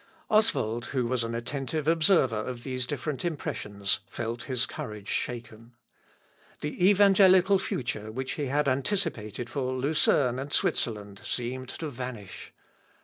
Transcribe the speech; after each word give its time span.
Oswald, 0.31 0.85
who 0.85 1.05
was 1.05 1.23
an 1.23 1.35
attentive 1.35 1.87
observer 1.87 2.39
of 2.39 2.63
these 2.63 2.87
different 2.87 3.23
impressions, 3.23 3.99
felt 4.07 4.45
his 4.45 4.65
courage 4.65 5.07
shaken. 5.09 5.75
The 6.61 6.89
evangelical 6.89 7.59
future 7.59 8.11
which 8.11 8.31
he 8.31 8.47
had 8.47 8.67
anticipated 8.67 9.47
for 9.47 9.73
Lucerne 9.73 10.39
and 10.39 10.51
Switzerland 10.51 11.21
seemed 11.23 11.69
to 11.69 11.87
vanish. 11.91 12.51